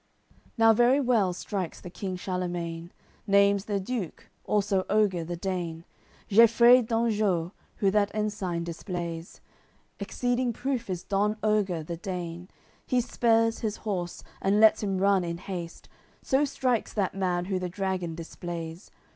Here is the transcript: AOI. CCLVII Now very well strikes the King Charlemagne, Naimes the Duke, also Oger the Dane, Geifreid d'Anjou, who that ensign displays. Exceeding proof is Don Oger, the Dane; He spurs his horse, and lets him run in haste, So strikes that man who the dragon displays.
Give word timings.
AOI. 0.01 0.33
CCLVII 0.33 0.49
Now 0.57 0.73
very 0.73 0.99
well 0.99 1.31
strikes 1.31 1.79
the 1.79 1.91
King 1.91 2.15
Charlemagne, 2.15 2.91
Naimes 3.29 3.65
the 3.65 3.79
Duke, 3.79 4.31
also 4.45 4.83
Oger 4.89 5.23
the 5.23 5.35
Dane, 5.35 5.85
Geifreid 6.27 6.87
d'Anjou, 6.87 7.51
who 7.75 7.91
that 7.91 8.09
ensign 8.11 8.63
displays. 8.63 9.41
Exceeding 9.99 10.53
proof 10.53 10.89
is 10.89 11.03
Don 11.03 11.37
Oger, 11.43 11.83
the 11.83 11.97
Dane; 11.97 12.49
He 12.87 12.99
spurs 12.99 13.59
his 13.59 13.75
horse, 13.85 14.23
and 14.41 14.59
lets 14.59 14.81
him 14.81 14.97
run 14.97 15.23
in 15.23 15.37
haste, 15.37 15.87
So 16.23 16.45
strikes 16.45 16.91
that 16.93 17.13
man 17.13 17.45
who 17.45 17.59
the 17.59 17.69
dragon 17.69 18.15
displays. 18.15 18.89